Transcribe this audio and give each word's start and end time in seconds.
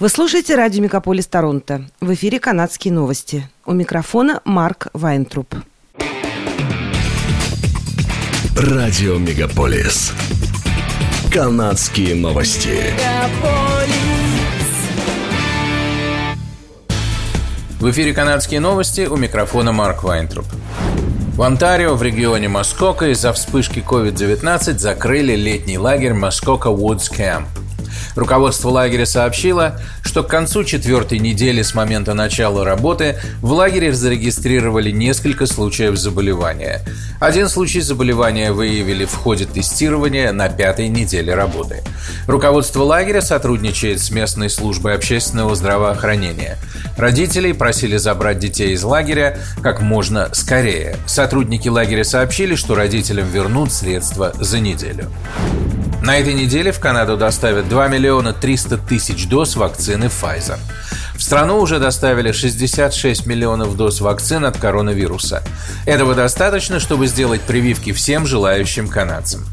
Вы 0.00 0.08
слушаете 0.08 0.54
радио 0.54 0.82
«Мегаполис 0.82 1.26
Торонто». 1.26 1.84
В 2.00 2.14
эфире 2.14 2.40
канадские 2.40 2.90
новости. 2.90 3.46
У 3.66 3.74
микрофона 3.74 4.40
Марк 4.46 4.86
Вайнтруп. 4.94 5.54
Радио 8.56 9.18
«Мегаполис». 9.18 10.14
Канадские 11.30 12.14
новости. 12.14 12.78
В 17.78 17.90
эфире 17.90 18.14
канадские 18.14 18.60
новости. 18.60 19.02
У 19.02 19.18
микрофона 19.18 19.72
Марк 19.72 20.02
Вайнтруп. 20.02 20.46
В 21.34 21.42
Онтарио, 21.42 21.94
в 21.94 22.02
регионе 22.02 22.48
Москока, 22.48 23.08
из-за 23.12 23.34
вспышки 23.34 23.80
COVID-19 23.80 24.78
закрыли 24.78 25.36
летний 25.36 25.76
лагерь 25.76 26.14
Москока 26.14 26.70
Woods 26.70 27.12
Camp– 27.14 27.44
Руководство 28.16 28.70
лагеря 28.70 29.06
сообщило, 29.06 29.80
что 30.02 30.22
к 30.22 30.28
концу 30.28 30.64
четвертой 30.64 31.18
недели 31.18 31.62
с 31.62 31.74
момента 31.74 32.14
начала 32.14 32.64
работы 32.64 33.16
в 33.40 33.52
лагере 33.52 33.92
зарегистрировали 33.92 34.90
несколько 34.90 35.46
случаев 35.46 35.96
заболевания. 35.96 36.82
Один 37.20 37.48
случай 37.48 37.80
заболевания 37.80 38.52
выявили 38.52 39.04
в 39.04 39.14
ходе 39.14 39.44
тестирования 39.44 40.32
на 40.32 40.48
пятой 40.48 40.88
неделе 40.88 41.34
работы. 41.34 41.82
Руководство 42.26 42.82
лагеря 42.82 43.20
сотрудничает 43.20 44.00
с 44.00 44.10
местной 44.10 44.48
службой 44.48 44.94
общественного 44.94 45.54
здравоохранения. 45.54 46.56
Родителей 46.96 47.52
просили 47.52 47.96
забрать 47.96 48.38
детей 48.38 48.72
из 48.72 48.82
лагеря 48.82 49.38
как 49.62 49.80
можно 49.80 50.30
скорее. 50.32 50.96
Сотрудники 51.06 51.68
лагеря 51.68 52.04
сообщили, 52.04 52.54
что 52.54 52.74
родителям 52.74 53.28
вернут 53.28 53.72
средства 53.72 54.32
за 54.38 54.60
неделю. 54.60 55.10
На 56.02 56.18
этой 56.18 56.32
неделе 56.32 56.72
в 56.72 56.80
Канаду 56.80 57.18
доставят 57.18 57.68
2 57.68 57.88
миллиона 57.88 58.32
300 58.32 58.78
тысяч 58.78 59.28
доз 59.28 59.56
вакцины 59.56 60.06
Pfizer. 60.06 60.58
В 61.20 61.22
страну 61.22 61.58
уже 61.58 61.78
доставили 61.78 62.32
66 62.32 63.26
миллионов 63.26 63.76
доз 63.76 64.00
вакцин 64.00 64.46
от 64.46 64.56
коронавируса. 64.56 65.42
Этого 65.84 66.14
достаточно, 66.14 66.80
чтобы 66.80 67.08
сделать 67.08 67.42
прививки 67.42 67.92
всем 67.92 68.26
желающим 68.26 68.88
канадцам. 68.88 69.44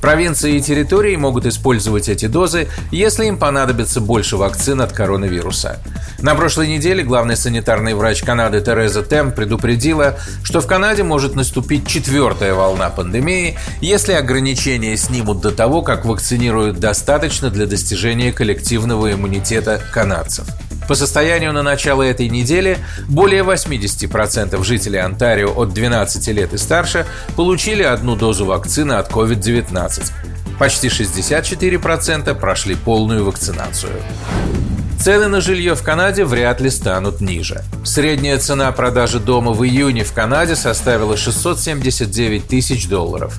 Провинции 0.00 0.54
и 0.54 0.62
территории 0.62 1.16
могут 1.16 1.44
использовать 1.44 2.08
эти 2.08 2.26
дозы, 2.26 2.68
если 2.92 3.26
им 3.26 3.38
понадобится 3.38 4.00
больше 4.00 4.36
вакцин 4.36 4.80
от 4.80 4.92
коронавируса. 4.92 5.80
На 6.20 6.36
прошлой 6.36 6.68
неделе 6.68 7.02
главный 7.02 7.36
санитарный 7.36 7.94
врач 7.94 8.22
Канады 8.22 8.60
Тереза 8.60 9.02
Тем 9.02 9.32
предупредила, 9.32 10.16
что 10.44 10.60
в 10.60 10.68
Канаде 10.68 11.02
может 11.02 11.34
наступить 11.34 11.88
четвертая 11.88 12.54
волна 12.54 12.88
пандемии, 12.88 13.58
если 13.80 14.12
ограничения 14.12 14.96
снимут 14.96 15.40
до 15.40 15.50
того, 15.50 15.82
как 15.82 16.04
вакцинируют 16.04 16.78
достаточно 16.78 17.50
для 17.50 17.66
достижения 17.66 18.32
коллективного 18.32 19.12
иммунитета 19.12 19.82
канадцев. 19.92 20.46
По 20.88 20.94
состоянию 20.94 21.52
на 21.52 21.62
начало 21.62 22.02
этой 22.02 22.28
недели 22.28 22.78
более 23.08 23.42
80% 23.42 24.62
жителей 24.62 25.00
Онтарио 25.00 25.52
от 25.52 25.72
12 25.72 26.28
лет 26.28 26.52
и 26.54 26.58
старше 26.58 27.06
получили 27.34 27.82
одну 27.82 28.14
дозу 28.14 28.46
вакцины 28.46 28.92
от 28.92 29.10
COVID-19. 29.10 30.12
Почти 30.58 30.88
64% 30.88 32.34
прошли 32.34 32.76
полную 32.76 33.24
вакцинацию. 33.24 33.92
Цены 34.98 35.28
на 35.28 35.40
жилье 35.40 35.74
в 35.74 35.82
Канаде 35.82 36.24
вряд 36.24 36.60
ли 36.60 36.70
станут 36.70 37.20
ниже. 37.20 37.62
Средняя 37.84 38.38
цена 38.38 38.72
продажи 38.72 39.20
дома 39.20 39.52
в 39.52 39.64
июне 39.64 40.04
в 40.04 40.12
Канаде 40.12 40.56
составила 40.56 41.16
679 41.16 42.48
тысяч 42.48 42.88
долларов. 42.88 43.38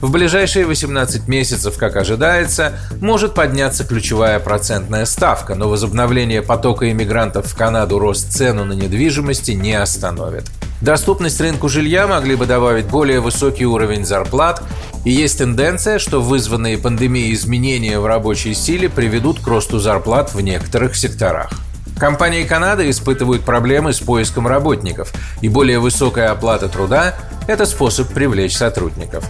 В 0.00 0.10
ближайшие 0.10 0.66
18 0.66 1.28
месяцев, 1.28 1.78
как 1.78 1.96
ожидается, 1.96 2.78
может 3.00 3.34
подняться 3.34 3.84
ключевая 3.84 4.40
процентная 4.40 5.06
ставка, 5.06 5.54
но 5.54 5.68
возобновление 5.68 6.42
потока 6.42 6.90
иммигрантов 6.90 7.46
в 7.46 7.56
Канаду 7.56 7.98
рост 7.98 8.32
цену 8.32 8.64
на 8.64 8.74
недвижимости 8.74 9.52
не 9.52 9.74
остановит. 9.74 10.44
Доступность 10.82 11.40
рынку 11.40 11.68
жилья 11.68 12.06
могли 12.06 12.36
бы 12.36 12.44
добавить 12.44 12.86
более 12.86 13.20
высокий 13.20 13.64
уровень 13.64 14.04
зарплат, 14.04 14.62
и 15.06 15.12
есть 15.12 15.38
тенденция, 15.38 16.00
что 16.00 16.20
вызванные 16.20 16.78
пандемией 16.78 17.32
изменения 17.32 18.00
в 18.00 18.06
рабочей 18.06 18.54
силе 18.54 18.88
приведут 18.88 19.38
к 19.38 19.46
росту 19.46 19.78
зарплат 19.78 20.34
в 20.34 20.40
некоторых 20.40 20.96
секторах. 20.96 21.52
Компании 21.96 22.42
Канады 22.42 22.90
испытывают 22.90 23.42
проблемы 23.42 23.92
с 23.92 24.00
поиском 24.00 24.48
работников, 24.48 25.12
и 25.42 25.48
более 25.48 25.78
высокая 25.78 26.32
оплата 26.32 26.68
труда– 26.68 27.14
это 27.46 27.66
способ 27.66 28.08
привлечь 28.08 28.56
сотрудников. 28.56 29.24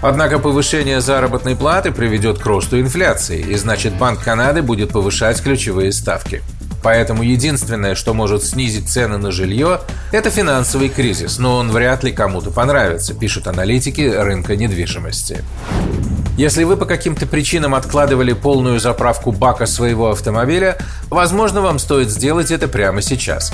Однако 0.00 0.38
повышение 0.38 1.02
заработной 1.02 1.56
платы 1.56 1.92
приведет 1.92 2.38
к 2.38 2.46
росту 2.46 2.80
инфляции, 2.80 3.42
и 3.42 3.54
значит 3.56 3.98
Банк 3.98 4.24
Канады 4.24 4.62
будет 4.62 4.92
повышать 4.92 5.42
ключевые 5.42 5.92
ставки. 5.92 6.42
Поэтому 6.82 7.22
единственное, 7.22 7.94
что 7.94 8.14
может 8.14 8.44
снизить 8.44 8.88
цены 8.88 9.18
на 9.18 9.32
жилье, 9.32 9.80
это 10.12 10.30
финансовый 10.30 10.88
кризис, 10.88 11.38
но 11.38 11.56
он 11.56 11.70
вряд 11.70 12.04
ли 12.04 12.12
кому-то 12.12 12.50
понравится, 12.50 13.14
пишут 13.14 13.48
аналитики 13.48 14.02
рынка 14.02 14.56
недвижимости. 14.56 15.44
Если 16.36 16.62
вы 16.62 16.76
по 16.76 16.84
каким-то 16.84 17.26
причинам 17.26 17.74
откладывали 17.74 18.32
полную 18.32 18.78
заправку 18.78 19.32
бака 19.32 19.66
своего 19.66 20.10
автомобиля, 20.10 20.78
возможно, 21.10 21.60
вам 21.62 21.80
стоит 21.80 22.10
сделать 22.10 22.52
это 22.52 22.68
прямо 22.68 23.02
сейчас. 23.02 23.52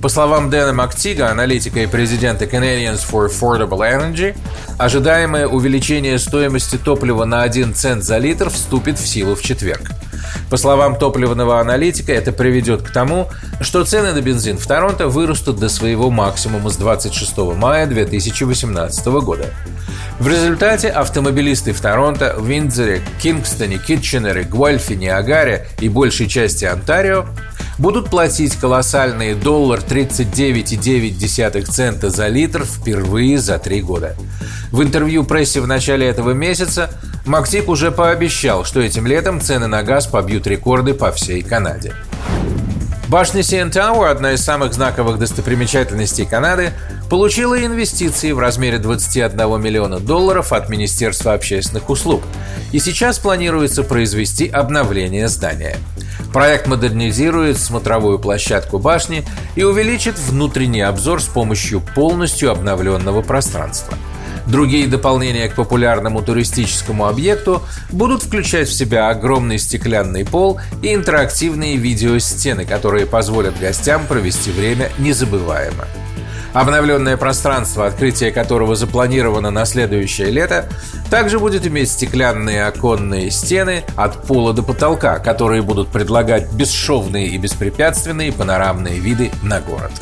По 0.00 0.08
словам 0.08 0.50
Дэна 0.50 0.72
Мактига, 0.72 1.30
аналитика 1.30 1.80
и 1.80 1.86
президента 1.86 2.46
Canadians 2.46 3.02
for 3.08 3.28
Affordable 3.28 3.80
Energy, 3.80 4.34
ожидаемое 4.76 5.46
увеличение 5.46 6.18
стоимости 6.18 6.76
топлива 6.76 7.24
на 7.24 7.42
1 7.42 7.74
цент 7.74 8.02
за 8.02 8.18
литр 8.18 8.50
вступит 8.50 8.98
в 8.98 9.06
силу 9.06 9.36
в 9.36 9.42
четверг. 9.42 9.92
По 10.50 10.56
словам 10.56 10.96
топливного 10.96 11.60
аналитика, 11.60 12.12
это 12.12 12.32
приведет 12.32 12.82
к 12.82 12.90
тому, 12.90 13.28
что 13.60 13.84
цены 13.84 14.12
на 14.12 14.20
бензин 14.20 14.58
в 14.58 14.66
Торонто 14.66 15.08
вырастут 15.08 15.58
до 15.58 15.68
своего 15.68 16.10
максимума 16.10 16.70
с 16.70 16.76
26 16.76 17.36
мая 17.56 17.86
2018 17.86 19.06
года. 19.06 19.46
В 20.18 20.28
результате 20.28 20.88
автомобилисты 20.88 21.72
в 21.72 21.80
Торонто, 21.80 22.36
Виндзоре, 22.38 23.02
Кингстоне, 23.20 23.78
Китченере, 23.78 24.44
Гуальфе, 24.44 24.94
Ниагаре 24.94 25.66
и 25.80 25.88
большей 25.88 26.28
части 26.28 26.64
Онтарио 26.64 27.26
будут 27.78 28.10
платить 28.10 28.56
колоссальные 28.56 29.34
доллар 29.34 29.80
39,9 29.80 31.64
цента 31.64 32.10
за 32.10 32.28
литр 32.28 32.64
впервые 32.64 33.38
за 33.38 33.58
три 33.58 33.82
года. 33.82 34.16
В 34.70 34.82
интервью 34.82 35.24
прессе 35.24 35.60
в 35.60 35.66
начале 35.66 36.06
этого 36.06 36.32
месяца 36.32 36.90
Максип 37.24 37.68
уже 37.68 37.92
пообещал, 37.92 38.64
что 38.64 38.80
этим 38.80 39.06
летом 39.06 39.40
цены 39.40 39.66
на 39.66 39.82
газ 39.82 40.06
побьют 40.06 40.46
рекорды 40.46 40.94
по 40.94 41.12
всей 41.12 41.42
Канаде. 41.42 41.94
Башня 43.12 43.42
CN 43.42 43.70
Tower, 43.70 44.10
одна 44.10 44.32
из 44.32 44.42
самых 44.42 44.72
знаковых 44.72 45.18
достопримечательностей 45.18 46.24
Канады, 46.24 46.72
получила 47.10 47.62
инвестиции 47.62 48.32
в 48.32 48.38
размере 48.38 48.78
21 48.78 49.60
миллиона 49.60 50.00
долларов 50.00 50.54
от 50.54 50.70
Министерства 50.70 51.34
общественных 51.34 51.90
услуг. 51.90 52.22
И 52.72 52.78
сейчас 52.78 53.18
планируется 53.18 53.82
произвести 53.82 54.48
обновление 54.48 55.28
здания. 55.28 55.76
Проект 56.32 56.66
модернизирует 56.66 57.58
смотровую 57.58 58.18
площадку 58.18 58.78
башни 58.78 59.24
и 59.54 59.64
увеличит 59.64 60.18
внутренний 60.18 60.80
обзор 60.80 61.20
с 61.22 61.26
помощью 61.26 61.80
полностью 61.94 62.50
обновленного 62.50 63.22
пространства– 63.22 63.96
Другие 64.46 64.86
дополнения 64.86 65.48
к 65.48 65.54
популярному 65.54 66.20
туристическому 66.22 67.06
объекту 67.06 67.62
будут 67.90 68.22
включать 68.22 68.68
в 68.68 68.74
себя 68.74 69.08
огромный 69.08 69.58
стеклянный 69.58 70.24
пол 70.24 70.60
и 70.82 70.94
интерактивные 70.94 71.76
видеостены, 71.76 72.64
которые 72.64 73.06
позволят 73.06 73.58
гостям 73.58 74.06
провести 74.06 74.50
время 74.50 74.90
незабываемо. 74.98 75.86
Обновленное 76.52 77.16
пространство, 77.16 77.86
открытие 77.86 78.30
которого 78.30 78.76
запланировано 78.76 79.50
на 79.50 79.64
следующее 79.64 80.30
лето, 80.30 80.68
также 81.10 81.38
будет 81.38 81.66
иметь 81.66 81.90
стеклянные 81.90 82.66
оконные 82.66 83.30
стены 83.30 83.84
от 83.96 84.26
пола 84.26 84.52
до 84.52 84.62
потолка, 84.62 85.18
которые 85.18 85.62
будут 85.62 85.88
предлагать 85.88 86.52
бесшовные 86.52 87.28
и 87.28 87.38
беспрепятственные 87.38 88.32
панорамные 88.32 88.98
виды 88.98 89.30
на 89.42 89.60
город. 89.60 89.92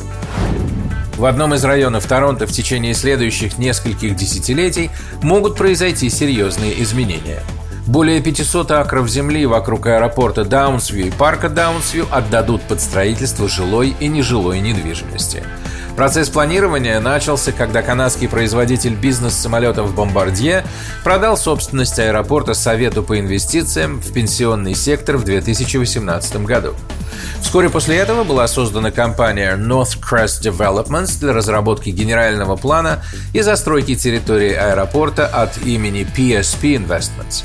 В 1.17 1.25
одном 1.25 1.53
из 1.53 1.63
районов 1.63 2.05
Торонто 2.05 2.47
в 2.47 2.51
течение 2.51 2.93
следующих 2.95 3.57
нескольких 3.57 4.15
десятилетий 4.15 4.89
могут 5.21 5.55
произойти 5.55 6.09
серьезные 6.09 6.81
изменения. 6.81 7.43
Более 7.87 8.21
500 8.21 8.71
акров 8.71 9.07
земли 9.09 9.45
вокруг 9.45 9.87
аэропорта 9.87 10.45
Даунсвью 10.45 11.07
и 11.07 11.11
парка 11.11 11.49
Даунсвью 11.49 12.07
отдадут 12.11 12.61
под 12.63 12.81
строительство 12.81 13.47
жилой 13.47 13.95
и 13.99 14.07
нежилой 14.07 14.59
недвижимости. 14.59 15.43
Процесс 15.95 16.29
планирования 16.29 16.99
начался, 16.99 17.51
когда 17.51 17.81
канадский 17.81 18.27
производитель 18.27 18.95
бизнес-самолетов 18.95 19.93
«Бомбардье» 19.93 20.63
продал 21.03 21.37
собственность 21.37 21.99
аэропорта 21.99 22.53
Совету 22.53 23.03
по 23.03 23.19
инвестициям 23.19 23.99
в 23.99 24.13
пенсионный 24.13 24.73
сектор 24.73 25.17
в 25.17 25.23
2018 25.23 26.43
году. 26.45 26.73
Вскоре 27.41 27.69
после 27.69 27.97
этого 27.97 28.23
была 28.23 28.47
создана 28.47 28.91
компания 28.91 29.57
North 29.57 29.99
Crest 29.99 30.41
Developments 30.43 31.19
для 31.19 31.33
разработки 31.33 31.89
генерального 31.89 32.55
плана 32.55 33.03
и 33.33 33.41
застройки 33.41 33.95
территории 33.95 34.53
аэропорта 34.53 35.27
от 35.27 35.57
имени 35.57 36.07
PSP 36.15 36.77
Investments. 36.77 37.43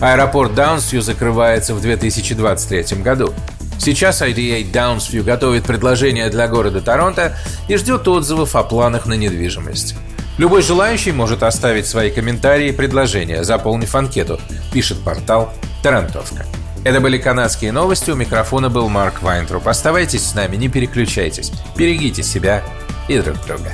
Аэропорт 0.00 0.54
Даунсью 0.54 1.02
закрывается 1.02 1.74
в 1.74 1.80
2023 1.80 3.02
году. 3.02 3.34
Сейчас 3.78 4.22
IDA 4.22 4.70
Downsview 4.70 5.22
готовит 5.22 5.64
предложение 5.64 6.28
для 6.28 6.48
города 6.48 6.80
Торонто 6.80 7.36
и 7.68 7.76
ждет 7.76 8.08
отзывов 8.08 8.56
о 8.56 8.62
планах 8.62 9.06
на 9.06 9.14
недвижимость. 9.14 9.94
Любой 10.38 10.62
желающий 10.62 11.12
может 11.12 11.42
оставить 11.42 11.86
свои 11.86 12.10
комментарии 12.10 12.68
и 12.68 12.72
предложения, 12.72 13.42
заполнив 13.42 13.94
анкету, 13.94 14.38
пишет 14.72 15.02
портал 15.02 15.52
Тарантовка. 15.82 16.44
Это 16.84 17.00
были 17.00 17.18
канадские 17.18 17.72
новости, 17.72 18.10
у 18.10 18.16
микрофона 18.16 18.68
был 18.68 18.88
Марк 18.88 19.22
Вайнтруп. 19.22 19.66
Оставайтесь 19.66 20.24
с 20.24 20.34
нами, 20.34 20.56
не 20.56 20.68
переключайтесь, 20.68 21.50
берегите 21.76 22.22
себя 22.22 22.62
и 23.08 23.18
друг 23.18 23.36
друга. 23.46 23.72